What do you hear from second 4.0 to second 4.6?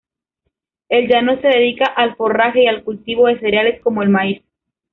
el maíz.